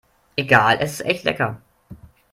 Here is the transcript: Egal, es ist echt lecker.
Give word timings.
Egal, 0.35 0.77
es 0.79 0.93
ist 0.93 1.05
echt 1.05 1.25
lecker. 1.25 1.61